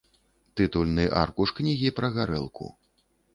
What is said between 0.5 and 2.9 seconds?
Тытульны аркуш кнігі пра гарэлку.